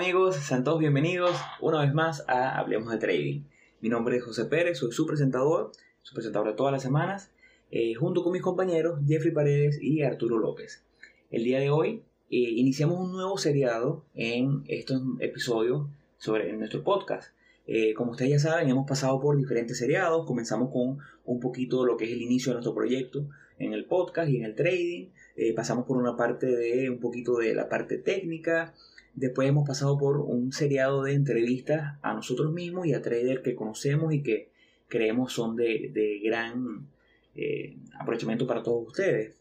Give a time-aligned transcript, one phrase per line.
[0.00, 0.36] Hola, ¿qué tal amigos?
[0.46, 3.42] Sean todos bienvenidos una vez más a Hablemos de Trading.
[3.82, 7.30] Mi nombre es José Pérez, soy su presentador, su presentador de todas las semanas,
[7.70, 10.82] eh, junto con mis compañeros Jeffrey Paredes y Arturo López.
[11.30, 15.86] El día de hoy eh, iniciamos un nuevo seriado en estos episodios
[16.16, 17.34] sobre nuestro podcast.
[17.66, 20.24] Eh, como ustedes ya saben, hemos pasado por diferentes seriados.
[20.24, 24.30] Comenzamos con un poquito lo que es el inicio de nuestro proyecto en el podcast
[24.30, 25.08] y en el trading.
[25.54, 28.72] pasamos por una parte de un poquito de la parte técnica,
[29.14, 33.54] Después hemos pasado por un seriado de entrevistas a nosotros mismos y a traders que
[33.54, 34.50] conocemos y que
[34.88, 36.86] creemos son de, gran
[37.34, 39.34] eh, aprovechamiento para todos ustedes.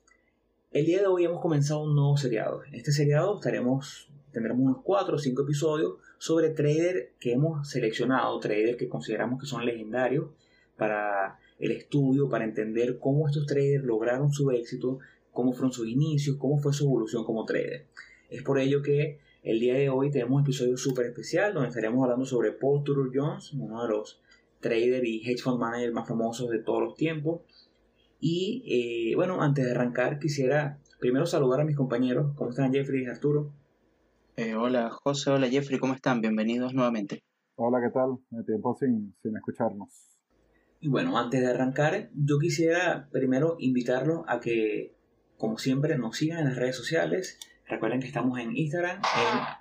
[0.72, 2.64] El día de hoy hemos comenzado un nuevo seriado.
[2.64, 8.40] En este seriado estaremos, tendremos unos 4 o 5 episodios sobre traders que hemos seleccionado,
[8.40, 10.30] traders que consideramos que son legendarios
[10.78, 15.00] para el estudio, para entender cómo estos traders lograron su éxito,
[15.32, 17.86] cómo fueron sus inicios, cómo fue su evolución como trader.
[18.30, 22.04] Es por ello que el día de hoy tenemos un episodio súper especial donde estaremos
[22.04, 24.22] hablando sobre Paul Tudor Jones, uno de los
[24.60, 27.42] traders y hedge fund managers más famosos de todos los tiempos.
[28.20, 28.64] Y
[29.12, 32.34] eh, bueno, antes de arrancar quisiera primero saludar a mis compañeros.
[32.36, 33.54] ¿Cómo están Jeffrey y Arturo?
[34.36, 36.22] Eh, hola José, hola Jeffrey, ¿cómo están?
[36.22, 37.24] Bienvenidos nuevamente.
[37.56, 38.18] Hola, ¿qué tal?
[38.30, 39.90] De tiempo sin, sin escucharnos.
[40.82, 44.96] Y bueno, antes de arrancar, yo quisiera primero invitarlos a que,
[45.38, 47.38] como siempre, nos sigan en las redes sociales.
[47.70, 49.02] Recuerden que estamos en Instagram en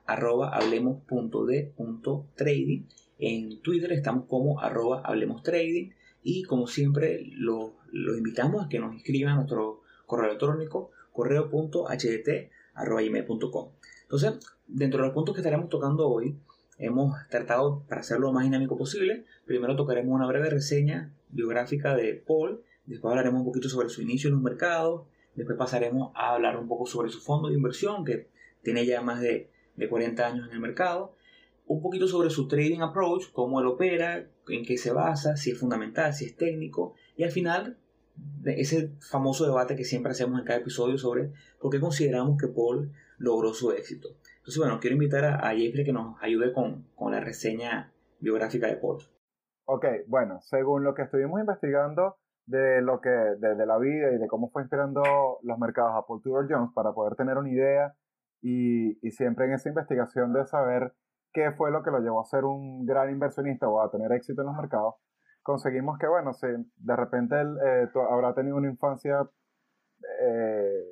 [0.06, 2.88] arroba hablemos.d.trading.
[3.18, 5.90] En Twitter estamos como arroba hablemos trading.
[6.22, 13.68] Y como siempre los, invitamos a que nos inscriban a nuestro correo electrónico correo.hdt.com.
[14.02, 14.32] Entonces,
[14.66, 16.38] dentro de los puntos que estaremos tocando hoy,
[16.78, 19.26] hemos tratado para hacerlo lo más dinámico posible.
[19.44, 24.28] Primero tocaremos una breve reseña biográfica de Paul, después hablaremos un poquito sobre su inicio
[24.28, 25.02] en los mercados,
[25.38, 28.26] Después pasaremos a hablar un poco sobre su fondo de inversión, que
[28.62, 29.48] tiene ya más de,
[29.88, 31.14] 40 años en el mercado.
[31.64, 35.58] Un poquito sobre su trading approach, cómo él opera, en qué se basa, si es
[35.58, 36.94] fundamental, si es técnico.
[37.16, 37.78] Y al final,
[38.46, 42.90] ese famoso debate que siempre hacemos en cada episodio sobre por qué consideramos que Paul
[43.18, 44.08] logró su éxito.
[44.38, 48.74] Entonces, bueno, quiero invitar a, Jeffrey que nos ayude con, con la reseña biográfica de
[48.74, 48.98] Paul.
[49.66, 52.16] Ok, bueno, según lo que estuvimos investigando,
[52.48, 55.02] de lo que, de, la vida y de cómo fue inspirando
[55.42, 57.94] los mercados a Paul Tudor Jones para poder tener una idea
[58.40, 60.94] y, y, siempre en esa investigación de saber
[61.32, 64.40] qué fue lo que lo llevó a ser un gran inversionista o a tener éxito
[64.40, 64.94] en los mercados,
[65.42, 69.28] conseguimos que, bueno, si de repente él eh, habrá tenido una infancia
[70.22, 70.84] eh,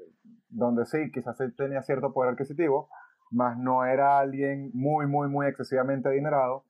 [0.49, 2.91] donde sí, quizás él tenía cierto poder adquisitivo,
[3.31, 6.65] mas no era alguien muy, muy, muy excesivamente adinerado,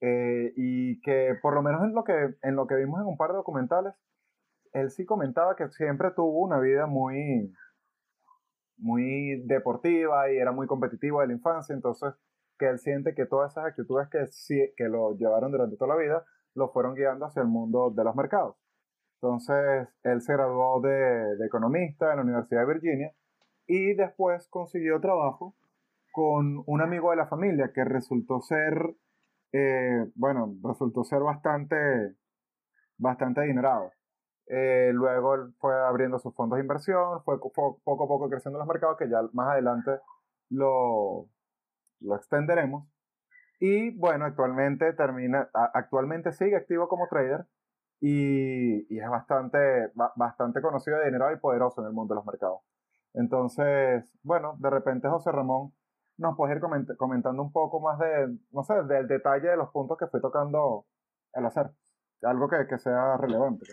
[0.00, 3.18] eh, y que por lo menos en lo que, en lo que vimos en un
[3.18, 3.92] par de documentales,
[4.72, 7.52] él sí comentaba que siempre tuvo una vida muy,
[8.78, 12.14] muy deportiva y era muy competitivo de la infancia, entonces
[12.58, 16.24] que él siente que todas esas actitudes que, que lo llevaron durante toda la vida
[16.54, 18.56] lo fueron guiando hacia el mundo de los mercados.
[19.22, 23.12] Entonces, él se graduó de, economista en la Universidad de Virginia
[23.66, 25.54] y después consiguió trabajo
[26.12, 28.96] con un amigo de la familia que resultó ser,
[29.52, 31.76] eh, bueno, resultó ser bastante,
[32.98, 33.92] bastante adinerado.
[34.52, 38.96] Eh, luego fue abriendo sus fondos de inversión, fue, poco a poco creciendo los mercados,
[38.98, 39.92] que ya más adelante
[40.48, 41.28] lo,
[42.00, 42.88] lo extenderemos.
[43.60, 47.46] Y bueno, actualmente termina, actualmente sigue activo como trader
[48.00, 52.62] y, y es bastante, bastante conocido, dinero y poderoso en el mundo de los mercados.
[53.14, 55.72] Entonces, bueno, de repente José Ramón
[56.16, 56.60] nos puede ir
[56.96, 60.86] comentando un poco más de, no sé, del detalle de los puntos que fue tocando
[61.34, 61.70] el hacer.
[62.22, 63.66] Algo que, que sea relevante.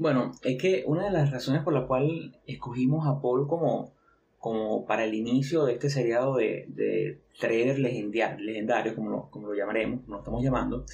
[0.00, 3.92] Bueno, es que una de las razones por la cual escogimos a Paul como,
[4.38, 9.54] como para el inicio de este seriado de, de traders legendarios, como lo, como lo
[9.54, 10.86] llamaremos, como lo estamos llamando,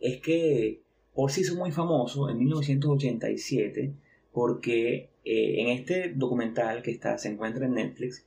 [0.00, 0.82] es que
[1.14, 3.94] Paul se hizo muy famoso en 1987
[4.32, 8.26] porque eh, en este documental que está, se encuentra en Netflix,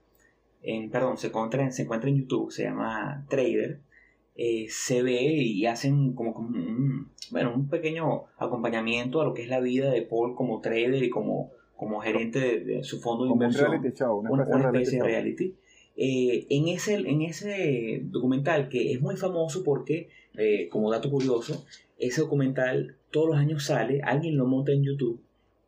[0.64, 3.82] en, perdón, se encuentra, se encuentra en YouTube, se llama Trader,
[4.44, 9.50] eh, se ve y hacen como, un, bueno, un pequeño acompañamiento a lo que es
[9.50, 13.70] la vida de Paul como trader y como, como gerente de, su fondo de inversión.
[14.28, 15.56] una, especie, de reality.
[15.96, 21.64] Eh, en, ese, en ese documental, que es muy famoso porque, eh, como dato curioso,
[22.00, 25.22] ese documental todos los años sale, alguien lo monta en YouTube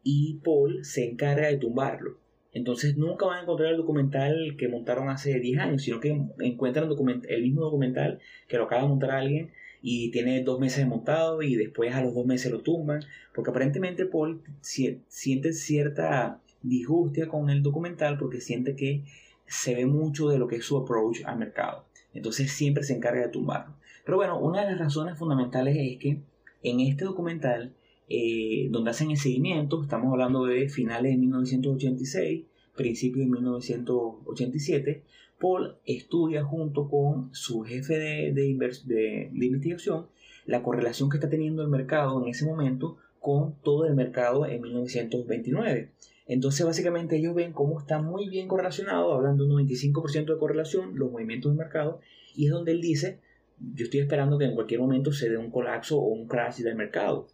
[0.03, 2.17] y Paul se encarga de tumbarlo.
[2.53, 6.87] Entonces nunca van a encontrar el documental que montaron hace 10 años, sino que encuentran
[7.27, 9.51] el mismo documental que lo acaba de montar alguien
[9.81, 13.01] y tiene dos meses de montado y después a los dos meses lo tumban,
[13.33, 19.03] porque aparentemente Paul siente cierta disgustia con el documental porque siente que
[19.45, 21.85] se ve mucho de lo que es su approach al mercado.
[22.13, 23.75] Entonces siempre se encarga de tumbarlo.
[24.05, 26.21] Pero bueno, una de las razones fundamentales es que
[26.61, 27.73] en este documental,
[28.09, 32.43] eh, donde hacen el seguimiento, estamos hablando de finales de 1986,
[32.75, 35.03] principios de 1987,
[35.39, 40.07] Paul estudia junto con su jefe de, de, investigación
[40.45, 44.61] la correlación que está teniendo el mercado en ese momento con todo el mercado en
[44.61, 45.91] 1929.
[46.27, 50.97] Entonces básicamente ellos ven cómo está muy bien correlacionado, hablando de un 95% de correlación,
[50.97, 51.99] los movimientos del mercado,
[52.35, 53.19] y es donde él dice,
[53.75, 56.75] yo estoy esperando que en cualquier momento se dé un colapso o un crash del
[56.75, 57.27] mercado.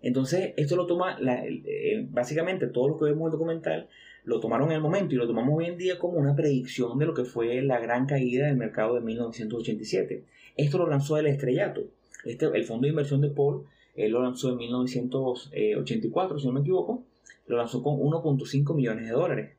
[0.00, 3.88] Entonces esto lo toma, eh, básicamente todo lo que vemos en el documental,
[4.24, 7.06] lo tomaron en el momento y lo tomamos hoy en día como una predicción de
[7.06, 10.24] lo que fue la gran caída del mercado de 1987.
[10.56, 11.84] Esto lo lanzó el estrellato.
[12.24, 13.64] Este, el fondo de inversión de Paul
[13.98, 17.02] él lo lanzó en 1984, si no me equivoco,
[17.48, 19.56] lo lanzó con 1.5 millones de dólares.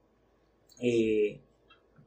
[0.82, 1.42] Eh,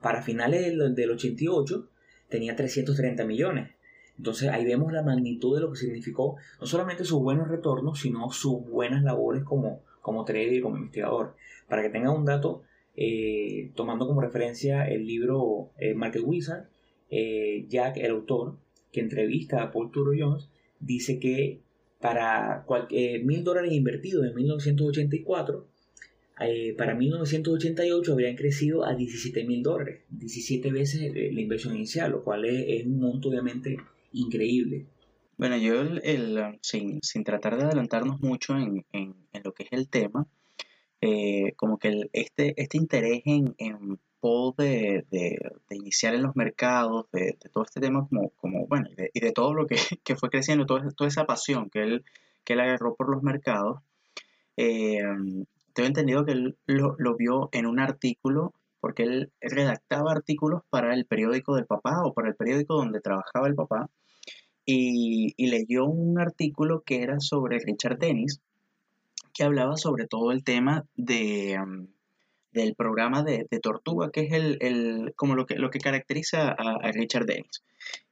[0.01, 0.63] para finales
[0.95, 1.89] del, 88
[2.31, 3.73] tenía 330 millones.
[4.19, 8.31] Entonces ahí vemos la magnitud de lo que significó no solamente sus buenos retornos, sino
[8.31, 11.35] sus buenas labores como, como trader y como investigador.
[11.69, 12.63] Para que tengan un dato,
[12.97, 16.69] eh, tomando como referencia el libro eh, Market Wizard,
[17.69, 18.57] Jack, el autor,
[18.91, 20.49] que entrevista a Paul Turo Jones,
[20.81, 21.61] dice que
[22.01, 22.65] para
[23.23, 25.67] mil dólares invertidos en 1984,
[26.41, 32.11] eh, para 1988 habrían crecido a 17 mil dólares, 17 veces eh, la inversión inicial,
[32.11, 33.77] lo cual es, un monto obviamente
[34.13, 34.87] increíble.
[35.37, 38.85] Bueno, yo el, sin, tratar de adelantarnos mucho en,
[39.45, 40.27] lo que es el tema,
[41.01, 43.99] eh, como que este, este interés en, en
[44.57, 49.55] de, iniciar en los mercados, de, todo este tema como, como bueno, y de, todo
[49.55, 49.67] lo
[50.05, 52.05] que, fue creciendo, toda, toda esa pasión que él,
[52.45, 53.81] que él agarró por los mercados,
[54.57, 55.03] eh,
[55.73, 61.07] tengo entendido que él lo, vio en un artículo, porque él redactaba artículos para el
[61.07, 63.89] periódico del papá o para el periódico donde trabajaba el papá,
[64.65, 68.41] y, leyó un artículo que era sobre Richard Dennis,
[69.35, 71.89] que hablaba sobre todo el tema de, um,
[72.53, 77.27] del programa de, Tortuga, que es el, como lo que, lo que caracteriza a, Richard
[77.27, 77.63] Dennis.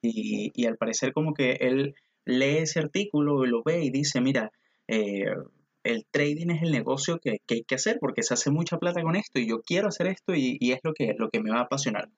[0.03, 1.95] Y, al parecer como que él
[2.25, 4.51] lee ese artículo y lo ve y dice, mira,
[4.89, 5.27] eh,
[5.85, 9.17] el trading es el negocio que, hay que hacer porque se hace mucha plata con
[9.17, 11.63] esto y yo quiero hacer esto y, es lo que, lo que me va a
[11.63, 12.09] apasionar.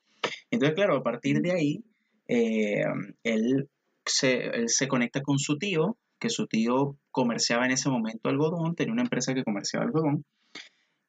[0.50, 1.84] Entonces, claro, a partir de ahí,
[2.28, 2.84] eh,
[3.24, 3.68] él,
[4.04, 8.74] se, él se conecta con su tío, que su tío comerciaba en ese momento algodón,
[8.74, 10.24] tenía una empresa que comerciaba algodón,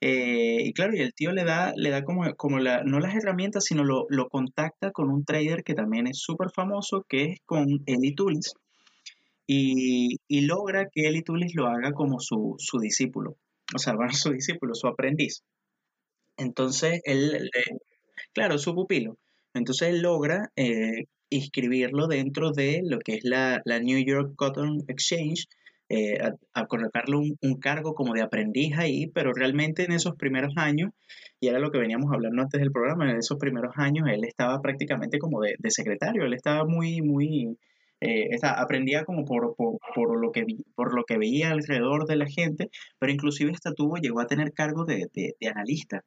[0.06, 3.16] eh, y claro, y el tío le da, le da como, como la, no las
[3.16, 7.82] herramientas, sino lo, contacta con un trader que también es súper famoso, que es con
[7.86, 8.54] Eli Tulis,
[9.48, 13.38] y, logra que Eli Tulis lo haga como su, discípulo,
[13.74, 15.42] o sea, bueno, su discípulo, su aprendiz.
[16.38, 17.50] Entonces, él,
[18.34, 19.18] claro, su pupilo.
[19.54, 25.48] Entonces, él logra eh, inscribirlo dentro de lo que es la, New York Cotton Exchange,
[25.90, 26.18] eh,
[26.54, 30.92] a, colocarle un, cargo como de aprendiz ahí, pero realmente en esos primeros años,
[31.40, 34.62] y era lo que veníamos hablando antes del programa, en esos primeros años él estaba
[34.62, 37.58] prácticamente como de, secretario, él estaba muy, muy,
[38.02, 42.70] eh, aprendía como por, por, lo que por lo que veía alrededor de la gente,
[42.98, 45.10] pero inclusive hasta tuvo, llegó a tener cargo de,
[45.54, 46.04] analista.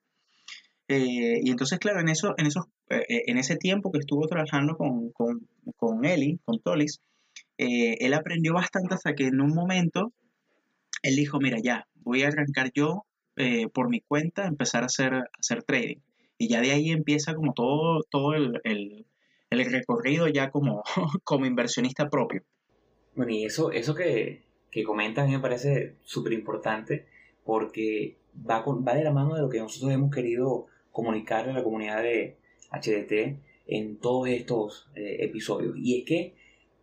[0.89, 5.11] Eh, y entonces, claro, en, eso, en, esos, en ese tiempo que estuvo trabajando con,
[5.11, 7.01] con, con Eli, con Tolis,
[7.59, 10.13] eh, él aprendió bastante hasta que en un momento
[11.03, 13.05] él dijo, mira, ya, voy a arrancar yo
[13.37, 15.99] eh, por mi cuenta, empezar a hacer, hacer trading.
[16.39, 19.07] Y ya de ahí empieza como todo, todo el, el,
[19.51, 20.83] recorrido ya como,
[21.25, 22.43] como inversionista propio.
[23.15, 27.07] Bueno, y eso, eso que, que comentas me parece súper importante
[27.45, 30.67] porque va, va de la mano de lo que nosotros hemos querido
[30.97, 32.39] comunicar a la comunidad de
[32.73, 35.77] HDT en todos estos eh, episodios.
[35.77, 36.35] Y es que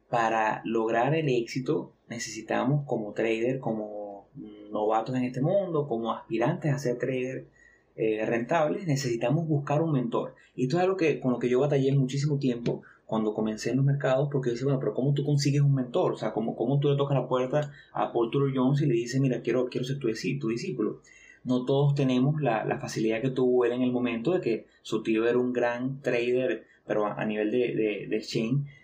[0.07, 4.27] para lograr el éxito necesitamos como trader, como
[4.71, 7.47] novatos en este mundo, como aspirantes a ser trader
[7.95, 10.35] eh, rentables, necesitamos buscar un mentor.
[10.55, 13.77] Y esto es algo que, con lo que yo batallé muchísimo tiempo cuando comencé en
[13.77, 16.13] los mercados, porque yo decía, bueno, pero ¿cómo tú consigues un mentor?
[16.13, 18.93] O sea, ¿cómo, cómo tú le tocas la puerta a Paul Tudor Jones y le
[18.93, 20.07] dices, mira, quiero, quiero ser tu,
[20.39, 21.01] tu discípulo?
[21.43, 25.03] No todos tenemos la, la, facilidad que tuvo él en el momento de que su
[25.03, 28.21] tío era un gran trader, pero a, nivel de, de, de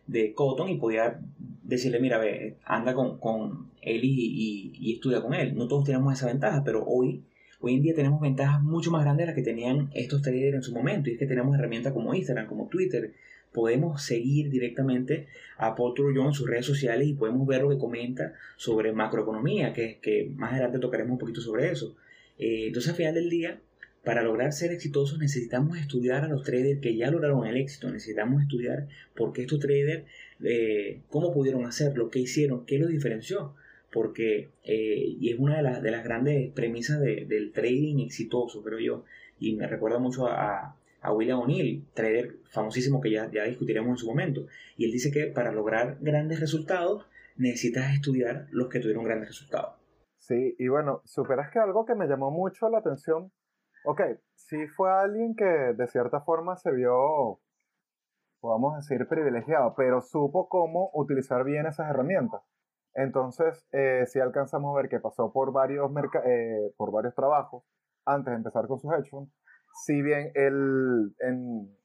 [0.08, 1.20] de Cotton y podía
[1.64, 5.56] decirle, mira, ve, anda con, con él y, estudia con él.
[5.56, 7.24] No todos tenemos esa ventaja, pero hoy,
[7.62, 10.64] hoy en día tenemos ventajas mucho más grandes de las que tenían estos traders en
[10.64, 11.10] su momento.
[11.10, 13.14] Y es que tenemos herramientas como Instagram, como Twitter.
[13.54, 17.78] Podemos seguir directamente a Paul Trujillo en sus redes sociales y podemos ver lo que
[17.78, 21.96] comenta sobre macroeconomía, que, que más adelante tocaremos un poquito sobre eso.
[22.40, 23.60] Eh, entonces, al final del día,
[24.04, 28.42] para lograr ser exitosos necesitamos estudiar a los traders que ya lograron el éxito, necesitamos
[28.42, 30.06] estudiar por qué estos traders,
[30.44, 33.54] eh, cómo pudieron hacerlo, qué hicieron, qué los diferenció,
[33.92, 38.80] porque, eh, y es una de, las, de las grandes premisas del trading exitoso, creo
[38.80, 39.06] yo,
[39.40, 43.98] y me recuerda mucho a, a William O'Neill, trader famosísimo que ya, ya discutiremos en
[43.98, 47.06] su momento, y él dice que para lograr grandes resultados
[47.36, 49.79] necesitas estudiar los que tuvieron grandes resultados.
[50.30, 53.34] Sí, y bueno, superas que algo que me llamó mucho la atención
[53.86, 54.02] Ok,
[54.36, 57.40] sí fue alguien que de cierta forma se vio,
[58.42, 62.42] podemos decir, privilegiado, pero supo cómo utilizar bien esas herramientas.
[62.94, 65.90] Entonces, eh, sí alcanzamos a ver que pasó por varios,
[66.26, 67.64] eh, por varios trabajos
[68.06, 69.34] antes de empezar con sus hedge funds.
[69.86, 71.78] Si bien el, en,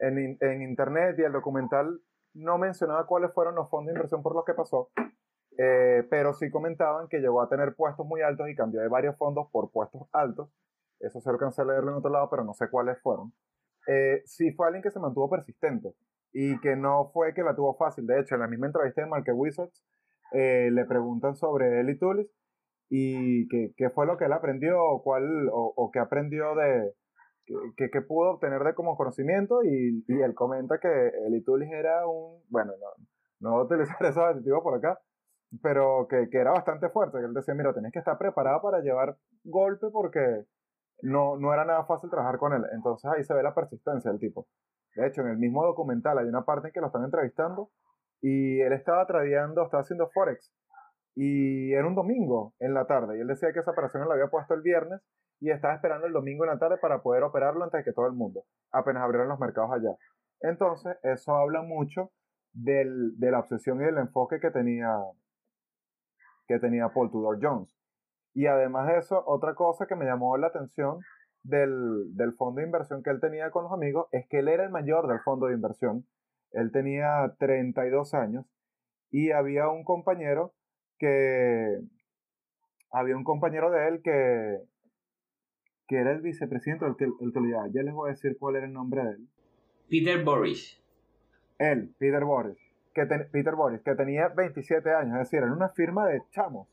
[0.00, 2.00] en, internet y el documental
[2.34, 4.90] no mencionaba cuáles fueron los fondos de inversión por los que pasó,
[5.58, 9.16] eh, pero sí comentaban que llegó a tener puestos muy altos y cambió de varios
[9.16, 10.48] fondos por puestos altos
[11.00, 13.32] eso se alcancé a leerlo en otro lado, pero no sé cuáles fueron.
[13.86, 15.94] Eh, sí fue alguien que se mantuvo persistente
[16.32, 18.06] y que no fue que la tuvo fácil.
[18.06, 19.84] De hecho, en la misma entrevista de Market Wizards
[20.32, 22.28] eh, le preguntan sobre Eli Tulis
[22.90, 26.94] y qué fue lo que él aprendió cuál, o, o qué aprendió de,
[27.76, 30.88] que, que, pudo obtener de como conocimiento y, y él comenta que
[31.26, 33.06] Eli Tulis era un, bueno, no,
[33.40, 34.98] no voy a utilizar esos adjetivos por acá,
[35.62, 38.80] pero que, que, era bastante fuerte, que él decía, mira, tenés que estar preparado para
[38.80, 40.44] llevar golpe porque
[41.02, 42.64] no, no era nada fácil trabajar con él.
[42.72, 44.46] Entonces ahí se ve la persistencia del tipo.
[44.94, 47.70] De hecho, en el mismo documental hay una parte en que lo están entrevistando
[48.20, 50.52] y él estaba tradeando, estaba haciendo Forex.
[51.14, 53.16] Y era un domingo en la tarde.
[53.16, 55.00] Y él decía que esa operación la había puesto el viernes
[55.40, 58.12] y estaba esperando el domingo en la tarde para poder operarlo antes que todo el
[58.12, 59.96] mundo, apenas abrieron los mercados allá.
[60.40, 62.10] Entonces, eso habla mucho
[62.52, 64.96] del, de la obsesión y del enfoque que tenía,
[66.48, 67.78] que tenía Paul Tudor Jones.
[68.34, 71.00] Y además de eso, otra cosa que me llamó la atención
[71.44, 74.64] del, del, fondo de inversión que él tenía con los amigos es que él era
[74.64, 76.04] el mayor del fondo de inversión.
[76.50, 78.46] Él tenía 32 años
[79.10, 80.54] y había un compañero
[80.98, 81.78] que
[82.90, 84.58] había un compañero de él que
[85.88, 89.02] que era el vicepresidente del el Ya les voy a decir cuál era el nombre
[89.02, 89.28] de él.
[89.88, 90.80] Peter Boris.
[91.58, 92.58] Él, Peter Boris.
[92.98, 96.66] Que Peter Boris, que tenía 27 años, es decir, en una firma de chamos,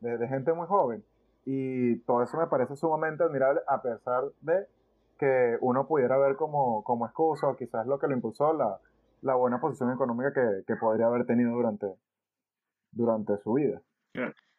[0.00, 1.02] de, gente muy joven.
[1.46, 4.66] Y todo eso me parece sumamente admirable, a pesar de
[5.18, 9.58] que uno pudiera ver como, como excusa o quizás lo que lo impulsó la, buena
[9.58, 10.34] posición económica
[10.66, 11.86] que, podría haber tenido durante,
[12.92, 13.80] durante su vida.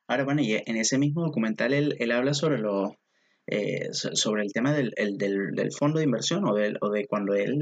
[0.07, 2.95] Ahora, bueno, y en ese mismo documental él, habla sobre lo,
[3.45, 7.05] eh, sobre el tema del, el, del, del, fondo de inversión o, del, o de
[7.07, 7.59] cuando él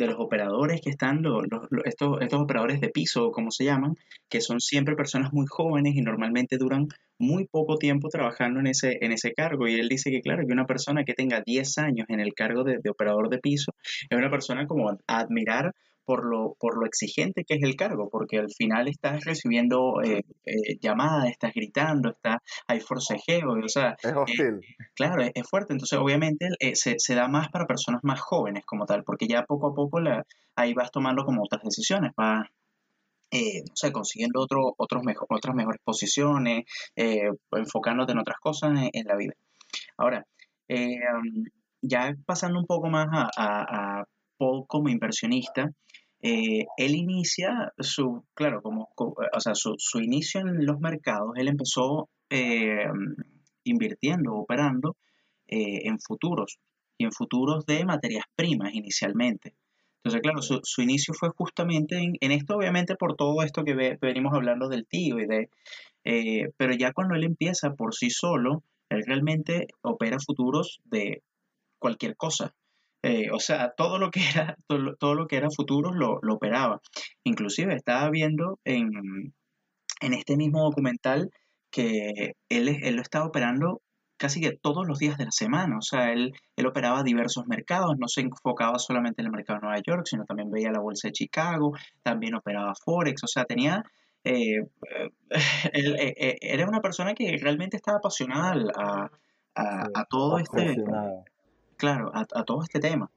[0.00, 1.44] de los operadores que están, los,
[1.84, 3.96] estos, estos operadores de piso, como se llaman,
[4.28, 6.88] que son siempre personas muy jóvenes y normalmente duran
[7.18, 9.68] muy poco tiempo trabajando en ese, en ese cargo.
[9.68, 12.64] Y él dice que, claro, que una persona que tenga 10 años en el cargo
[12.64, 13.72] de, de operador de piso
[14.08, 15.74] es una persona como a admirar
[16.10, 20.24] por lo, por lo exigente que es el cargo, porque al final estás recibiendo eh,
[20.44, 24.58] eh, llamadas, estás gritando, está, hay forcejeo, o sea, es hostil.
[24.96, 28.86] claro, es, fuerte, entonces obviamente eh, se, se, da más para personas más jóvenes como
[28.86, 30.26] tal, porque ya poco a poco la,
[30.56, 32.48] ahí vas tomando como otras decisiones, vas
[33.32, 36.64] no sé, consiguiendo otro, otros mejor, otras mejores posiciones,
[36.96, 39.34] enfocándote en otras cosas en, la vida.
[39.96, 40.26] Ahora,
[41.82, 44.04] ya pasando un poco más a, a, a
[44.40, 45.70] Paul como inversionista,
[46.22, 51.48] eh, él inicia su, claro, como, o sea, su, su, inicio en los mercados, él
[51.48, 52.84] empezó eh,
[53.64, 54.96] invirtiendo, operando
[55.48, 56.58] eh, en futuros
[56.98, 59.54] y en futuros de materias primas inicialmente.
[59.96, 63.74] Entonces, claro, su, su inicio fue justamente en, en, esto, obviamente por todo esto que,
[64.00, 65.48] venimos hablando del tío y de,
[66.56, 71.22] pero ya cuando él empieza por sí solo, él realmente opera futuros de
[71.78, 72.54] cualquier cosa.
[73.02, 74.56] Eh, o sea, todo lo que era,
[74.98, 76.80] todo, lo que era futuros lo, lo, operaba.
[77.24, 78.90] Inclusive estaba viendo en,
[80.00, 81.30] en este mismo documental
[81.70, 83.80] que él, él, lo estaba operando
[84.16, 85.78] casi que todos los días de la semana.
[85.78, 89.66] O sea, él, él operaba diversos mercados, no se enfocaba solamente en el mercado de
[89.66, 93.82] Nueva York, sino también veía la bolsa de Chicago, también operaba Forex, o sea, tenía...
[94.22, 94.60] Eh,
[95.72, 99.10] él, eh, era una persona que realmente estaba apasionada a,
[99.54, 100.76] a, a todo este
[101.80, 103.10] claro, a, todo este tema.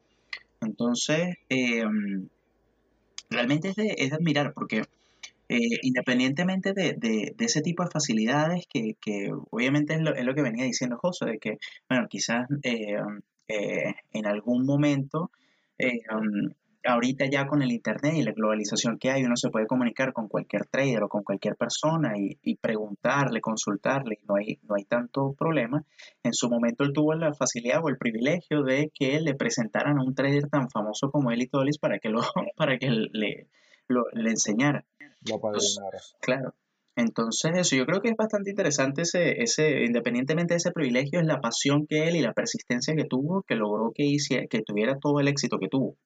[0.62, 2.30] Entonces, em,
[3.30, 4.84] realmente es de, admirar porque
[5.50, 10.98] eh, independientemente de, ese tipo de facilidades que, que obviamente es lo, que venía diciendo
[10.98, 12.96] José, de que, bueno, quizás eh,
[14.14, 15.30] en algún momento
[16.86, 20.28] ahorita ya con el internet y la globalización que hay, uno se puede comunicar con
[20.28, 24.86] cualquier trader o con cualquier persona y, y preguntarle, consultarle, y no hay, no hay
[24.86, 25.84] tanto problema.
[26.24, 30.04] En su momento él tuvo la facilidad o el privilegio de que le presentaran a
[30.04, 32.22] un trader tan famoso como Eli Tolis para que, lo,
[32.58, 33.48] para que le,
[33.88, 34.86] lo, le enseñara.
[35.30, 35.40] Lo
[36.20, 36.54] claro.
[36.96, 41.26] Entonces, eso, yo creo que es bastante interesante ese, ese, independientemente de ese privilegio, es
[41.26, 45.00] la pasión que él y la persistencia que tuvo, que logró que, hiciera, que tuviera
[45.00, 45.98] todo el éxito que tuvo.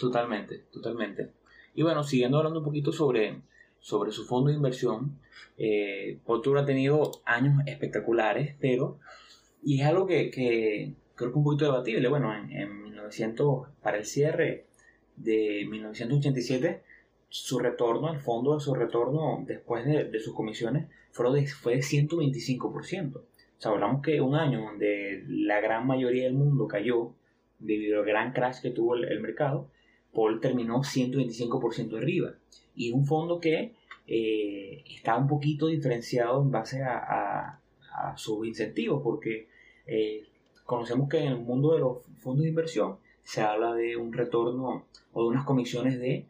[0.00, 1.32] Totalmente, totalmente.
[1.74, 3.40] Y bueno, siguiendo hablando un poquito sobre,
[3.80, 5.18] sobre su fondo de inversión,
[5.56, 8.98] eh, Tour ha tenido años espectaculares, pero,
[9.62, 13.98] y es algo que, que creo que un poquito debatible, bueno, en, en 1900, para
[13.98, 14.66] el cierre
[15.16, 16.82] de 1987,
[17.28, 21.80] su retorno, el fondo de su retorno después de, sus comisiones fue de, fue de
[21.80, 23.16] 125%.
[23.16, 23.24] O
[23.60, 27.12] sea, hablamos que un año donde la gran mayoría del mundo cayó
[27.58, 29.68] debido al gran crash que tuvo el, mercado,
[30.12, 32.34] Paul terminó 125% arriba.
[32.74, 33.74] Y es un fondo que
[34.06, 37.60] eh, está un poquito diferenciado en base a,
[38.16, 39.48] sus incentivos, porque
[39.84, 40.22] eh,
[40.64, 44.86] conocemos que en el mundo de los fondos de inversión se habla de un retorno
[45.12, 46.26] o de unas comisiones de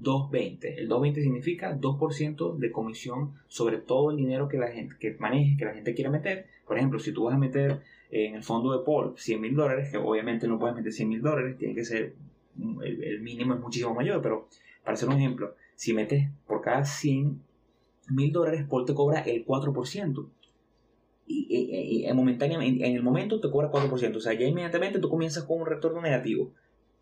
[0.00, 0.78] 2.20.
[0.78, 5.56] El 2.20 significa 2% de comisión sobre todo el dinero que la gente que maneje,
[5.56, 6.46] que la gente quiera meter.
[6.66, 9.90] Por ejemplo, si tú vas a meter en el fondo de Paul 100 mil dólares,
[9.90, 12.14] que obviamente no puedes meter 100 mil dólares, tiene que ser,
[12.56, 14.48] el, mínimo es muchísimo mayor, pero
[14.84, 17.40] para hacer un ejemplo, si metes por cada 100
[18.10, 20.28] mil dólares, Paul te cobra el 4%.
[21.26, 25.60] Y, momentáneamente, en el momento te cobra 4%, o sea, ya inmediatamente tú comienzas con
[25.60, 26.52] un retorno negativo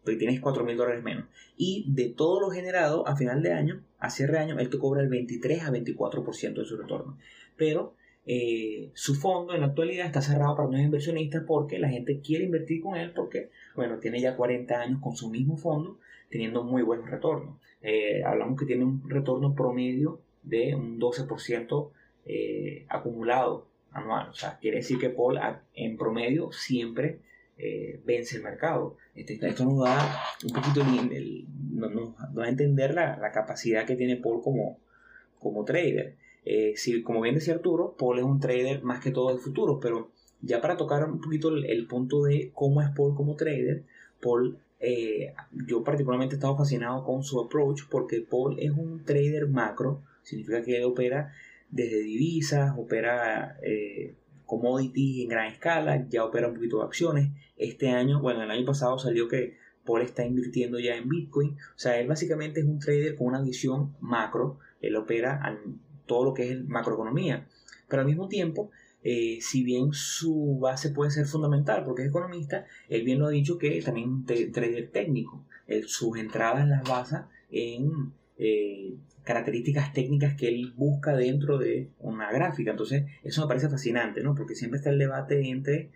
[0.02, 1.26] porque tienes 4 mil dólares menos.
[1.56, 4.78] Y de todo lo generado a final de año, a cierre de año, él te
[4.78, 7.18] cobra el 23 a 24% de su retorno.
[7.56, 7.94] Pero
[8.26, 12.44] eh, su fondo en la actualidad está cerrado para nuevos inversionistas porque la gente quiere
[12.44, 15.98] invertir con él porque, bueno, tiene ya 40 años con su mismo fondo
[16.30, 17.60] teniendo muy buenos retornos.
[17.82, 21.90] Eh, hablamos que tiene un retorno promedio de un 12%
[22.26, 24.30] eh, acumulado anual.
[24.30, 25.38] O sea, quiere decir que Paul
[25.74, 27.20] en promedio siempre
[27.58, 28.96] eh, vence el mercado.
[29.14, 34.16] Este, esto nos da un poquito, nos, da a entender la, la, capacidad que tiene
[34.16, 34.78] Paul como,
[35.38, 36.16] como trader.
[36.44, 39.78] Eh, si, como bien decía Arturo, Paul es un trader más que todo de futuro,
[39.80, 43.84] pero ya para tocar un poquito el, punto de cómo es Paul como trader,
[44.22, 45.34] Paul, eh,
[45.66, 50.62] yo particularmente he estado fascinado con su approach porque Paul es un trader macro, significa
[50.62, 51.32] que él opera
[51.70, 53.58] desde divisas, opera
[54.50, 57.30] commodities en gran escala, ya opera un poquito de acciones.
[57.56, 61.50] Este año, bueno, el año pasado salió que Paul está invirtiendo ya en Bitcoin.
[61.52, 64.58] O sea, él básicamente es un trader con una visión macro.
[64.80, 65.78] Él opera en
[66.10, 67.46] todo lo que es macroeconomía.
[67.88, 68.72] Pero al mismo tiempo,
[69.04, 73.30] eh, si bien su base puede ser fundamental porque es economista, él bien lo ha
[73.30, 75.46] dicho que también es trader técnico.
[75.86, 82.72] sus entradas las basa en eh, características técnicas que él busca dentro de una gráfica.
[82.72, 84.34] Entonces, eso me parece fascinante, ¿no?
[84.34, 85.90] Porque siempre está el debate entre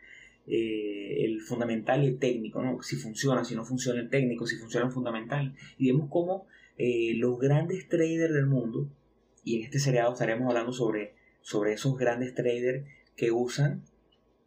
[0.46, 2.80] eh, el fundamental y el técnico, ¿no?
[2.82, 5.56] Si funciona, si no funciona el técnico, si funciona el fundamental.
[5.76, 6.46] Y vemos cómo
[6.76, 8.88] los grandes traders del mundo,
[9.44, 13.82] y en este seriado estaremos hablando sobre, sobre esos grandes traders que usan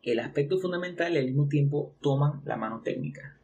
[0.03, 3.37] el aspecto fundamental y al mismo tiempo toman la mano técnica.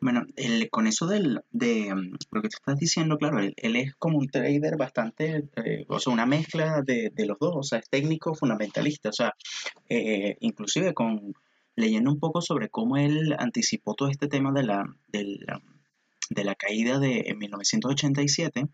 [0.00, 0.26] Bueno,
[0.70, 4.28] con eso del, de mm, lo que te estás diciendo, claro, él, es como un
[4.28, 9.08] trader bastante, eh, o sea, una mezcla de, los dos, o sea, es técnico fundamentalista,
[9.08, 9.34] o sea,
[9.88, 11.34] eh, inclusive con
[11.76, 15.62] leyendo un poco sobre cómo él anticipó todo este tema de la, de la,
[16.30, 18.68] de la caída de en 1987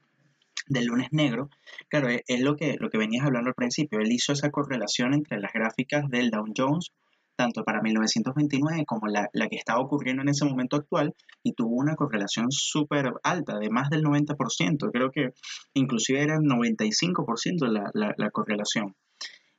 [0.70, 1.50] del lunes negro,
[1.88, 5.12] claro, es, es, lo que, lo que venías hablando al principio, él hizo esa correlación
[5.12, 6.92] entre las gráficas del Dow Jones
[7.40, 11.96] tanto para 1929 como la, que estaba ocurriendo en ese momento actual y tuvo una
[11.96, 15.30] correlación súper alta, de más del 90%, creo que
[15.72, 18.94] inclusive era el 95% la, la, la correlación.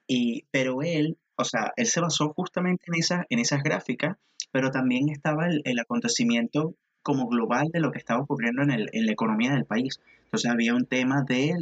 [0.07, 4.15] Y, pero él, o sea, él se basó justamente en, esa, en esas gráficas,
[4.51, 9.07] pero también estaba el, acontecimiento como global de lo que estaba ocurriendo en, el, en,
[9.07, 9.99] la economía del país.
[10.31, 11.57] Entonces había un tema de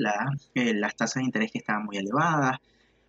[0.53, 2.59] eh, las tasas de interés que estaban muy elevadas,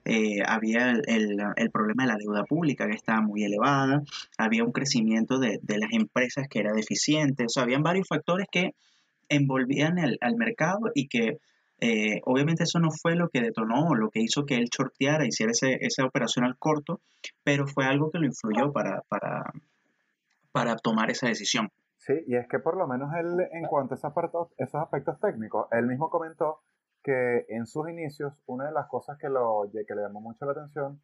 [0.06, 4.02] eh, había el, problema de la deuda pública que estaba muy elevada,
[4.38, 8.70] había un crecimiento de, las empresas que era deficiente, o sea, habían varios factores que
[9.28, 11.36] envolvían al mercado y que
[11.78, 15.52] eh, obviamente eso no fue lo que detonó, lo que hizo que él shorteara, hiciera
[15.52, 17.02] esa operación al corto,
[17.44, 19.52] pero fue algo que lo influyó para, para,
[20.52, 21.68] para tomar esa decisión.
[22.00, 25.20] Sí, y es que por lo menos él, en cuanto a esos aspectos, esos aspectos
[25.20, 26.60] técnicos, él mismo comentó
[27.02, 30.52] que en sus inicios una de las cosas que, lo, que le llamó mucho la
[30.52, 31.02] atención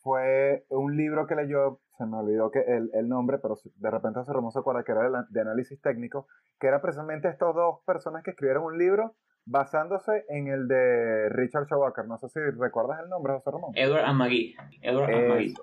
[0.00, 4.20] fue un libro que leyó, se me olvidó que el, el nombre, pero de repente
[4.24, 6.28] se se acuerda que era de análisis técnico,
[6.60, 11.66] que era precisamente estas dos personas que escribieron un libro basándose en el de Richard
[11.66, 12.06] Schumacher.
[12.06, 13.72] No sé si recuerdas el nombre, José Ramón.
[13.74, 14.54] Edward Amagui.
[14.82, 15.54] Edward Amagui.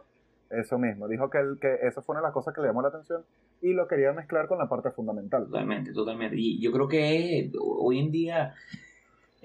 [0.49, 2.81] Eso mismo, dijo que, el, que eso fue una de las cosas que le llamó
[2.81, 3.23] la atención
[3.61, 5.45] y lo quería mezclar con la parte fundamental.
[5.45, 6.35] Totalmente, totalmente.
[6.37, 8.53] Y yo creo que hoy en día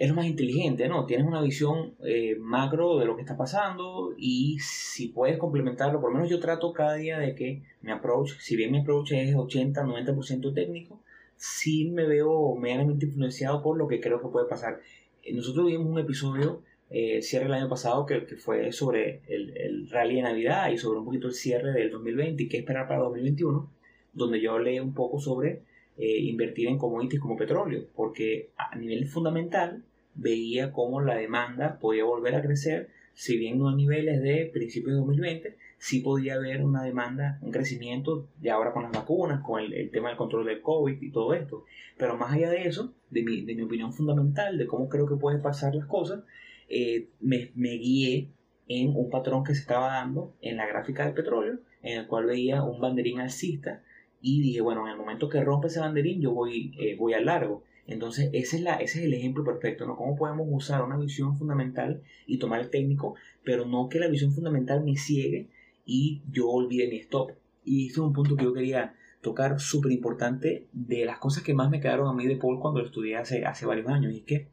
[0.01, 1.05] es lo más inteligente, ¿no?
[1.05, 6.11] Tienes una visión eh, macro de lo que está pasando y si puedes complementarlo, por
[6.11, 9.35] lo menos yo trato cada día de que mi approach, si bien mi approach es
[9.35, 11.01] 80-90% técnico,
[11.37, 14.81] sí me veo medianamente influenciado por lo que creo que puede pasar.
[15.23, 19.57] Eh, nosotros vimos un episodio, eh, cierre el año pasado, que, que fue sobre el,
[19.57, 22.88] el, rally de Navidad y sobre un poquito el cierre del 2020 y qué esperar
[22.88, 23.70] para 2021,
[24.12, 25.62] donde yo hablé un poco sobre
[26.03, 29.83] invertir en commodities como petróleo, porque a nivel fundamental
[30.14, 34.92] veía cómo la demanda podía volver a crecer, si bien no a niveles de principios
[34.92, 39.61] de 2020, sí podía haber una demanda, un crecimiento de ahora con las vacunas, con
[39.61, 41.64] el, tema del control del COVID y todo esto.
[41.98, 45.16] Pero más allá de eso, de mi, de mi opinión fundamental, de cómo creo que
[45.16, 46.22] pueden pasar las cosas,
[46.70, 48.30] eh, me, me guié
[48.68, 52.26] en un patrón que se estaba dando en la gráfica del petróleo, en el cual
[52.26, 53.83] veía un banderín alcista
[54.22, 57.26] y dije, bueno, en el momento que rompe ese banderín yo voy, eh, voy al
[57.26, 57.64] largo.
[57.87, 59.96] Entonces, ese es, la, ese es el ejemplo perfecto, ¿no?
[59.96, 64.33] Cómo podemos usar una visión fundamental y tomar el técnico, pero no que la visión
[64.33, 65.48] fundamental me ciegue
[65.85, 67.33] y yo olvide mi stop.
[67.64, 71.54] Y este es un punto que yo quería tocar súper importante de las cosas que
[71.54, 74.12] más me quedaron a mí de Paul cuando lo estudié hace, hace varios años.
[74.14, 74.48] Y que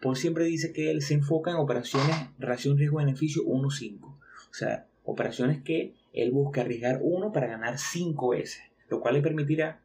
[0.00, 4.00] Paul siempre dice que él se enfoca en operaciones relación riesgo-beneficio 1-5.
[4.02, 4.18] O
[4.50, 9.80] sea, operaciones que él busca arriesgar uno para ganar 5 veces, lo cual le permitirá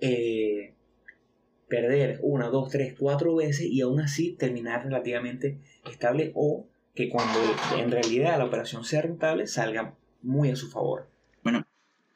[0.00, 0.74] eh,
[1.68, 5.58] perder una, dos, tres, cuatro veces y aún así terminar relativamente
[5.90, 7.38] estable o que cuando
[7.78, 11.08] en realidad la operación sea rentable salga muy a su favor.
[11.42, 11.64] Bueno,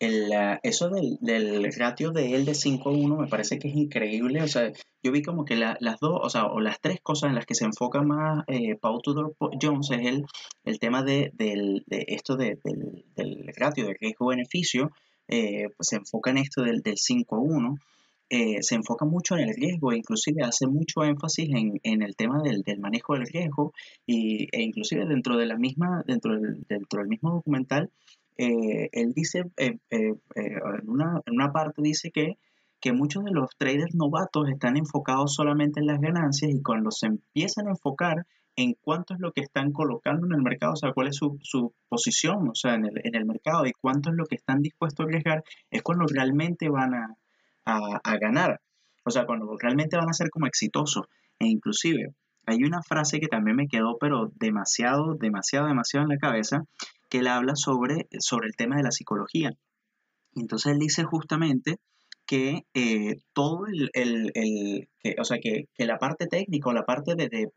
[0.01, 0.31] el,
[0.63, 4.43] eso del, del, ratio de él de 5 a 1 me parece que es increíble.
[4.43, 4.73] O sea,
[5.05, 7.55] yo vi como que las dos, o sea, o las tres cosas en las que
[7.55, 10.25] se enfoca más eh, Paul Tudor Jones es el,
[10.65, 14.91] el tema de, del, de esto de, del, del ratio de riesgo-beneficio.
[15.29, 17.77] Eh, pues se enfoca en esto del, del 5 a 1
[18.31, 22.17] eh, se enfoca mucho en el riesgo, e inclusive hace mucho énfasis en, en el
[22.17, 23.73] tema del, del, manejo del riesgo
[24.07, 27.91] y, e inclusive dentro de la misma, dentro del, dentro del mismo documental,
[28.39, 29.81] eh, él dice, en,
[30.87, 32.39] una, en una parte dice que
[32.85, 37.07] que muchos de los traders novatos están enfocados solamente en las ganancias y cuando se
[37.07, 40.93] empiezan a enfocar en cuánto es lo que están colocando en el mercado, o sea,
[40.93, 44.17] cuál es su, su posición, o sea, en el, en el mercado y cuánto es
[44.17, 47.17] lo que están dispuestos a arriesgar, es cuando realmente van a,
[47.65, 48.61] a, ganar.
[49.03, 51.07] O sea, cuando realmente van a ser como exitosos.
[51.39, 56.19] E inclusive hay una frase que también me quedó pero demasiado, demasiado, demasiado en la
[56.19, 56.65] cabeza,
[57.09, 59.53] que él habla sobre, sobre el tema de la psicología.
[60.35, 61.79] Entonces él dice justamente
[62.27, 66.73] que eh, todo el, el, el que, o sea, que, que, la parte técnica o
[66.73, 67.51] la parte de, de,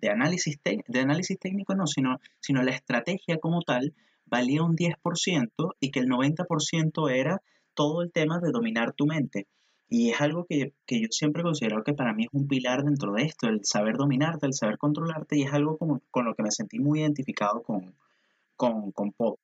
[0.00, 3.94] de, análisis, de análisis técnico no, sino, sino la estrategia como tal
[4.26, 7.42] valía un 10% y que el 90% era
[7.74, 9.46] todo el tema de dominar tu mente.
[9.88, 13.12] Y es algo que, que, yo siempre considero que para mí es un pilar dentro
[13.12, 16.44] de esto, el saber dominarte, el saber controlarte, y es algo como, con lo que
[16.44, 17.96] me sentí muy identificado con,
[18.56, 19.36] con, con Paul.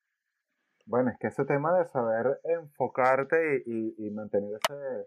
[0.86, 5.06] Bueno, es que ese tema de saber enfocarte y, y, mantener ese,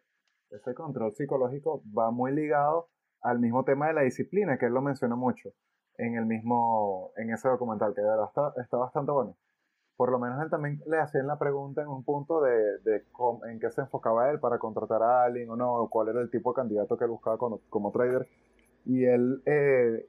[0.52, 2.90] ese control psicológico va muy ligado
[3.22, 5.50] al mismo tema de la disciplina, que él lo menciona mucho
[5.98, 9.36] en el mismo, en ese documental, que de verdad está, está bastante bueno
[10.00, 13.04] por lo menos él también le hacían la pregunta en un punto de, de
[13.52, 16.54] en qué se enfocaba él para contratar a alguien o no, cuál era el tipo
[16.54, 18.26] de candidato que él buscaba como, como trader.
[18.86, 20.06] Y él eh,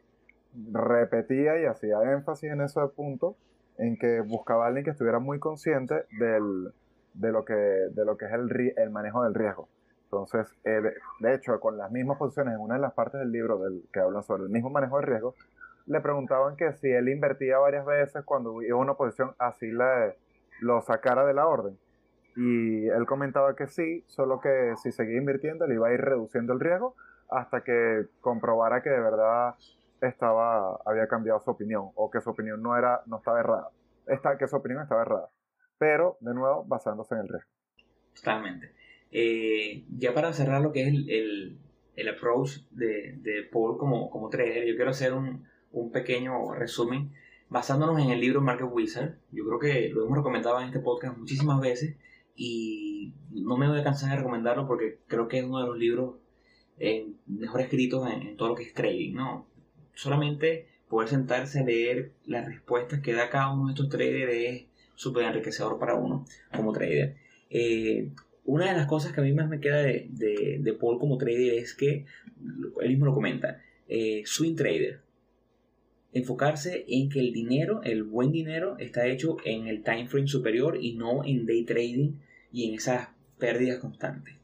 [0.70, 3.34] repetía y hacía énfasis en ese punto,
[3.80, 6.72] en que buscaba a alguien que estuviera muy consciente del,
[7.14, 9.68] de, lo que, de lo que es el, el manejo del riesgo.
[10.04, 13.84] Entonces, de hecho, con las mismas posiciones en una de las partes del libro del,
[13.92, 15.34] que hablan sobre el mismo manejo del riesgo,
[15.86, 20.16] le preguntaban que si él invertía varias veces cuando iba a una posición así le,
[20.60, 21.78] lo sacara de la orden.
[22.36, 26.52] Y él comentaba que sí, solo que si seguía invirtiendo le iba a ir reduciendo
[26.52, 26.96] el riesgo
[27.30, 29.54] hasta que comprobara que de verdad
[30.00, 33.70] estaba, había cambiado su opinión o que su opinión no, era, no estaba errada.
[34.06, 35.28] Esta, que su opinión estaba errada.
[35.78, 37.50] Pero, de nuevo, basándose en el riesgo.
[38.14, 38.72] Totalmente.
[39.10, 41.58] Eh, ya para cerrar lo que es el, el,
[41.96, 47.12] el approach de, de Paul como, como trader, yo quiero hacer un, un pequeño resumen
[47.48, 49.16] basándonos en el libro Market Wizard.
[49.32, 51.96] Yo creo que lo hemos recomendado en este podcast muchísimas veces
[52.36, 55.76] y no me voy a cansar de recomendarlo porque creo que es uno de los
[55.76, 56.14] libros
[56.78, 59.46] eh, mejor escritos en, todo lo que es trading, ¿no?
[60.00, 64.64] Solamente poder sentarse a leer las respuestas que da cada uno de estos traders es
[64.94, 66.24] súper enriquecedor para uno
[66.56, 67.16] como trader.
[67.50, 68.08] Eh,
[68.46, 70.08] una de las cosas que a mí más me queda de,
[70.58, 72.06] de, Paul como trader es que,
[72.80, 75.02] él mismo lo comenta, eh, swing trader.
[76.14, 80.78] Enfocarse en que el dinero, el buen dinero, está hecho en el time frame superior
[80.80, 82.14] y no en day trading
[82.50, 83.08] y en esas
[83.38, 84.34] pérdidas constantes.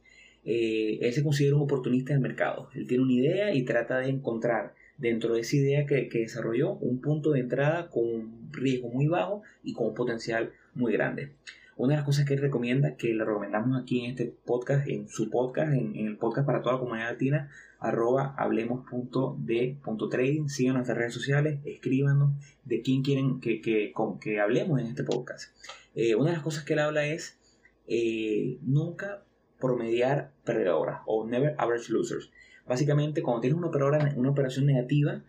[0.45, 2.69] Eh, él se considera un oportunista del mercado.
[2.75, 6.75] Él tiene una idea y trata de encontrar dentro de esa idea que, que, desarrolló
[6.75, 11.33] un punto de entrada con un riesgo muy bajo y con un potencial muy grande.
[11.77, 15.09] Una de las cosas que él recomienda, que le recomendamos aquí en este podcast, en
[15.09, 21.13] su podcast, en, el podcast para toda la comunidad latina, arroba hablemos.de.trading, sigan nuestras redes
[21.13, 22.33] sociales, escríbanos
[22.65, 25.55] de quién quieren que, que, que hablemos en este podcast.
[25.95, 27.39] Eh, una de las cosas que él habla es
[27.87, 29.25] eh, nunca
[29.61, 32.31] promediar perdedoras o never average losers.
[32.67, 35.23] Básicamente, cuando tienes una, operación negativa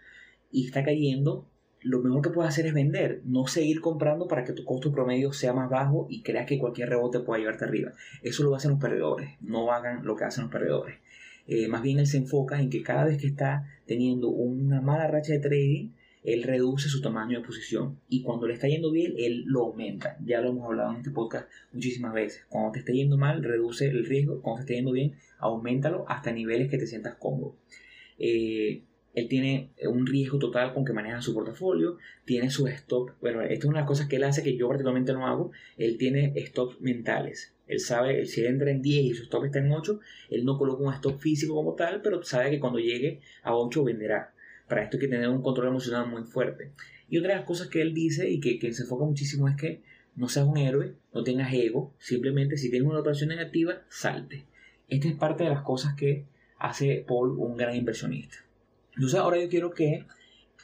[0.51, 1.47] y está cayendo,
[1.81, 5.31] lo mejor que puedes hacer es vender, no seguir comprando para que tu costo promedio
[5.33, 7.93] sea más bajo y creas que cualquier rebote pueda llevarte arriba.
[8.23, 10.97] Eso lo hacen los perdedores, no hagan lo que hacen los perdedores.
[11.47, 15.07] Eh, más bien él se enfoca en que cada vez que está teniendo una mala
[15.07, 15.89] racha de trading,
[16.27, 20.17] él reduce su tamaño de posición y cuando le está yendo bien, él lo aumenta.
[20.25, 22.45] Ya lo hemos hablado en este podcast muchísimas veces.
[22.49, 26.33] Cuando te está yendo mal, reduce el riesgo, cuando te está yendo bien, aumentalo hasta
[26.33, 27.55] niveles que te sientas cómodo.
[28.19, 33.41] Eh, él tiene un riesgo total con que maneja su portafolio, tiene su stop, bueno,
[33.41, 35.97] esta es una de las cosas que él hace que yo particularmente no hago, él
[35.97, 39.99] tiene stops mentales, él sabe, si entra en 10 y su stop está en 8,
[40.29, 43.85] él no coloca un stop físico como tal, pero sabe que cuando llegue a 8
[43.85, 44.33] venderá.
[44.67, 46.71] Para esto hay que tener un control emocional muy fuerte.
[47.09, 49.81] Y otra de las cosas que él dice y que, se enfoca muchísimo es que
[50.15, 54.45] no seas un héroe, no tengas ego, simplemente si tienes una operación negativa, salte.
[54.89, 56.25] Esta es parte de las cosas que
[56.57, 58.37] hace Paul un gran inversionista.
[58.95, 60.05] Entonces ahora yo quiero que,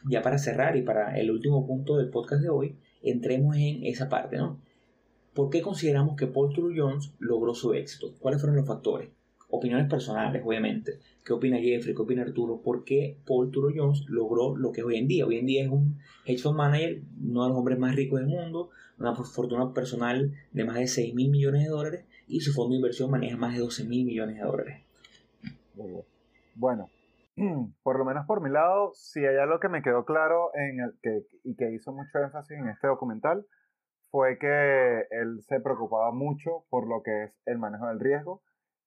[0.06, 4.10] ya para cerrar y para el último punto del podcast de hoy, entremos en esa
[4.10, 4.60] parte, ¿no?
[5.34, 8.14] ¿Por qué consideramos que Paul True Jones logró su éxito?
[8.20, 9.10] ¿Cuáles fueron los factores?
[9.56, 10.94] Opiniones personales, obviamente.
[11.24, 11.94] ¿Qué opina Jeffrey?
[11.94, 12.64] ¿Qué opina Arturo?
[12.64, 15.28] ¿Por qué Paul True Jones logró lo que es hoy en día?
[15.28, 18.30] Hoy en día es un hedge fund manager, uno de los hombres más ricos del
[18.30, 22.72] mundo, una fortuna personal de más de 6 mil millones de dólares y su fondo
[22.72, 24.82] de inversión maneja más de 12 mil millones de dólares.
[26.56, 26.90] Bueno,
[27.84, 30.96] por lo menos por mi lado, si hay algo que me quedó claro en el
[31.04, 33.46] que, y que hizo mucho énfasis en este documental,
[34.10, 38.42] fue que él se preocupaba mucho por lo que es el manejo del riesgo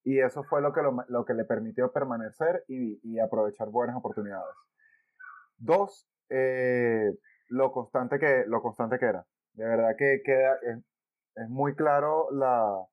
[0.07, 4.55] y eso fue lo que, lo, que le permitió permanecer y, y, aprovechar buenas oportunidades.
[5.57, 7.13] Dos, eh,
[7.49, 9.27] lo, constante que, lo constante que era.
[9.55, 10.79] De verdad que queda, es,
[11.35, 12.87] es muy claro la,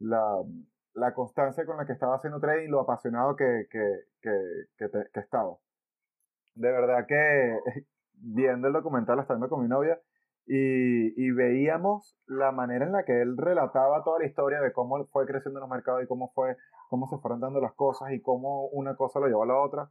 [0.00, 0.42] la,
[0.92, 4.30] la constancia con la que estaba haciendo trading y lo apasionado que, que, que,
[4.76, 5.56] que, estaba.
[6.56, 7.58] De verdad que
[8.12, 9.98] viendo el documental, estando con mi novia,
[10.52, 15.24] y, veíamos la manera en la que él relataba toda la historia de cómo fue
[15.24, 16.56] creciendo en los mercados y cómo fue,
[16.88, 19.90] cómo se fueron dando las cosas y cómo una cosa lo llevó a la otra.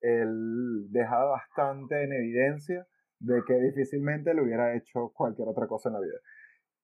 [0.00, 2.86] Él dejaba bastante en evidencia
[3.18, 6.18] de que difícilmente le hubiera hecho cualquier otra cosa en la vida.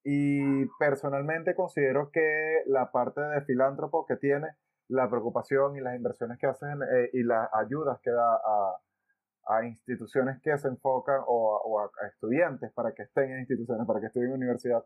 [0.05, 4.49] Y personalmente considero que la parte de filántropo que tiene,
[4.89, 8.77] la preocupación y las inversiones que hacen eh, y las ayudas que da a,
[9.51, 14.07] a instituciones que se enfocan o, a, estudiantes para que estén en instituciones, para que
[14.07, 14.85] estudien en universidad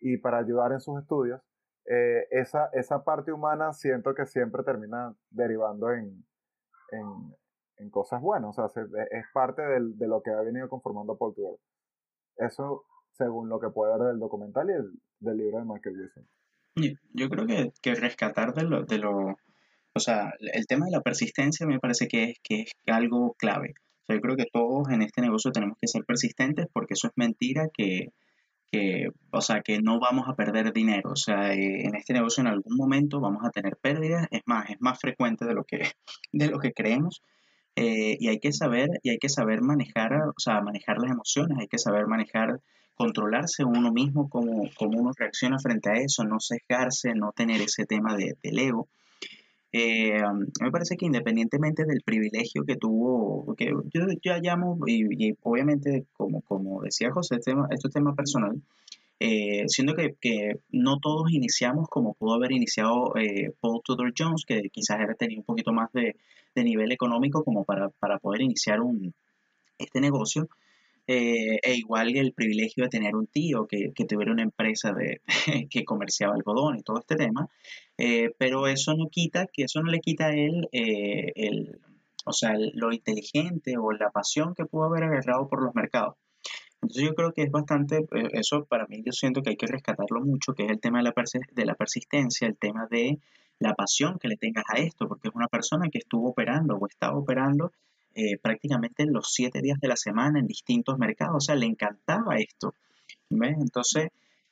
[0.00, 1.40] y para ayudar en sus estudios,
[1.86, 6.24] eh, esa, esa parte humana siento que siempre termina derivando en,
[6.90, 7.36] en,
[7.76, 11.34] en cosas buenas, o sea, es parte del, de lo que ha venido conformando Paul
[11.34, 11.58] Tudor.
[12.36, 16.28] Eso según lo que puede ver del documental y del libro de Michael Wilson.
[17.12, 19.36] Yo creo que, que rescatar de lo, de lo,
[19.94, 23.74] o sea, el tema de la persistencia me parece que es, que es algo clave.
[24.08, 27.68] Yo creo que todos en este negocio tenemos que ser persistentes porque eso es mentira
[27.72, 28.08] que,
[28.70, 31.10] que, o sea, que no vamos a perder dinero.
[31.12, 34.26] O sea, eh, en este negocio en algún momento vamos a tener pérdidas.
[34.30, 35.78] Es más, es más frecuente de lo que,
[36.32, 37.22] de lo que creemos.
[37.76, 41.58] Eh, y hay que saber, y hay que saber manejar, o sea, manejar las emociones,
[41.58, 42.60] hay que saber manejar
[42.94, 47.86] controlarse uno mismo, cómo, cómo uno reacciona frente a eso, no sesgarse, no tener ese
[47.86, 48.88] tema de, del ego.
[49.72, 50.20] Eh,
[50.60, 56.42] me parece que independientemente del privilegio que tuvo, que yo, yo llamo, y, obviamente como,
[56.42, 58.60] como decía José, este tema, esto es tema personal,
[59.18, 64.44] eh, siendo que, que, no todos iniciamos como pudo haber iniciado eh, Paul Tudor Jones,
[64.46, 66.16] que quizás era tenía un poquito más de,
[66.54, 69.14] de nivel económico como para, para poder iniciar un,
[69.78, 70.48] este negocio.
[71.06, 75.20] Eh, e igual el privilegio de tener un tío que, que tuviera una empresa de,
[75.70, 77.48] que comerciaba algodón y todo este tema,
[77.98, 81.80] eh, pero eso no quita, que eso no le quita a él eh, el,
[82.24, 86.16] o sea, lo inteligente o la pasión que pudo haber agarrado por los mercados.
[86.82, 89.66] Entonces yo creo que es bastante, eh, eso para mí yo siento que hay que
[89.66, 91.14] rescatarlo mucho, que es el tema de la,
[91.52, 93.18] de la persistencia, el tema de
[93.58, 96.86] la pasión que le tengas a esto, porque es una persona que estuvo operando o
[96.88, 97.72] estaba operando
[98.14, 102.36] eh, prácticamente los siete días de la semana en distintos mercados, o sea, le encantaba
[102.36, 102.74] esto.
[103.30, 103.56] ¿ves?
[103.58, 104.08] Entonces,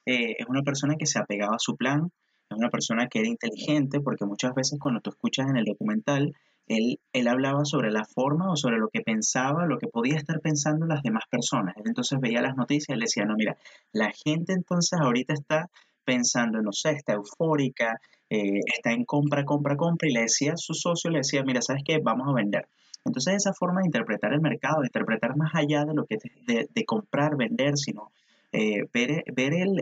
[0.06, 2.10] eh, es una persona que se apegaba a su plan,
[2.48, 6.34] es una persona que era inteligente, porque muchas veces cuando tú escuchas en el documental,
[6.66, 10.40] él, él hablaba sobre la forma o sobre lo que pensaba, lo que podía estar
[10.40, 11.76] pensando las demás personas.
[11.76, 13.56] Él entonces veía las noticias y le decía, no, mira,
[13.92, 15.68] la gente entonces ahorita está
[16.04, 20.56] pensando, no sé, está eufórica, eh, está en compra, compra, compra, y le decía a
[20.56, 21.98] su socio, le decía, mira, ¿sabes qué?
[22.02, 22.68] Vamos a vender.
[23.04, 26.68] Entonces esa forma de interpretar el mercado, de interpretar más allá de lo que de,
[26.72, 28.12] de comprar, vender, sino
[28.52, 29.80] eh, ver, ver el,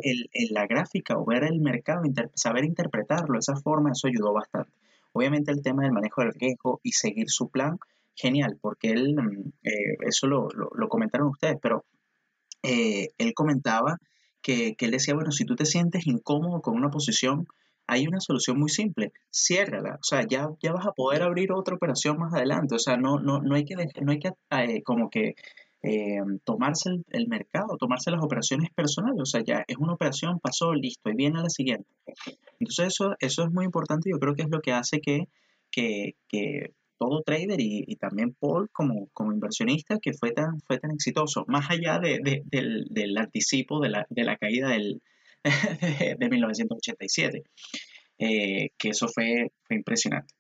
[0.51, 2.03] la gráfica o ver el mercado,
[2.35, 4.71] saber interpretarlo, esa forma, eso ayudó bastante.
[5.13, 7.79] Obviamente el tema del manejo del riesgo y seguir su plan,
[8.15, 11.85] genial, porque él, mm, eh, eso lo, lo, comentaron ustedes, pero
[12.63, 13.99] eh, él comentaba
[14.43, 17.47] que, que, él decía, bueno, si tú te sientes incómodo con una posición,
[17.89, 21.75] hay una solución muy simple, ciérrala, o sea, ya, ya vas a poder abrir otra
[21.75, 24.31] operación más adelante, o sea, no, no, no hay que, no hay que
[24.85, 25.35] como que
[25.83, 29.21] eh, tomarse el, mercado, tomarse las operaciones personales.
[29.23, 31.89] O sea, ya es una operación, pasó, listo, y viene la siguiente.
[32.59, 35.29] Entonces eso, eso es muy importante yo creo que es lo que hace que,
[35.71, 40.91] que, que todo trader y, también Paul como, como inversionista que fue tan, fue tan
[40.91, 45.01] exitoso, más allá de, de, del, del, anticipo de la, de la caída del,
[46.19, 47.43] de 1987,
[48.19, 50.35] eh, que eso fue, fue impresionante.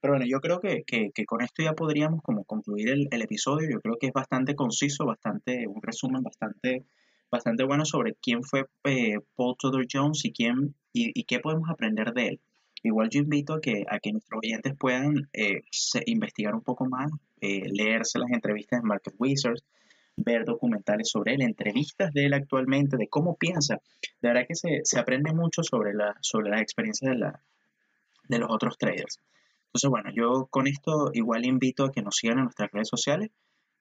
[0.00, 0.84] Pero bueno, yo creo que,
[1.26, 3.68] con esto ya podríamos como concluir el, episodio.
[3.68, 6.84] Yo creo que es bastante conciso, bastante, un resumen bastante,
[7.28, 12.12] bastante bueno sobre quién fue eh, Paul Tudor Jones y, quién, y, qué podemos aprender
[12.12, 12.40] de él.
[12.84, 15.62] Igual yo invito a que, a que nuestros oyentes puedan eh,
[16.04, 19.64] investigar un poco más, eh, leerse las entrevistas de Market Wizards,
[20.16, 23.80] ver documentales sobre él, entrevistas de él actualmente, de cómo piensa.
[24.20, 27.40] De verdad que se, se aprende mucho sobre, la, sobre las experiencias de, la,
[28.28, 29.20] de los otros traders.
[29.66, 33.30] Entonces, bueno, yo con esto igual invito a que nos sigan en nuestras redes sociales,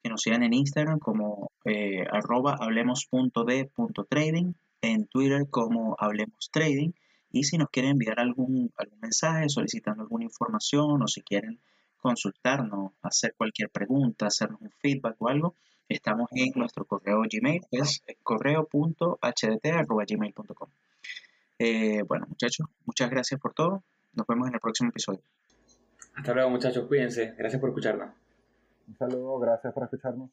[0.04, 6.92] que nos sigan en Instagram como eh, arroba hablemos.d.trading, en Twitter como hablemos trading,
[7.32, 11.60] y si nos quieren enviar algún, algún mensaje solicitando alguna información o si quieren
[11.98, 15.56] consultarnos, hacer cualquier pregunta, hacernos un feedback o algo,
[15.90, 20.70] estamos en nuestro correo Gmail, que es correo.hdt.gmail.com.
[21.60, 23.84] Eh, bueno, muchachos, muchas gracias por todo.
[24.14, 25.22] Nos vemos en el próximo episodio.
[26.16, 27.34] Hasta luego muchachos, cuídense.
[27.38, 28.10] Gracias por escucharnos.
[28.88, 30.30] Un saludo, gracias por escucharnos.